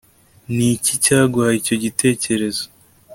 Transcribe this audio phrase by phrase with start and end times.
[0.55, 2.63] niki cyaguhaye icyo gitekerezo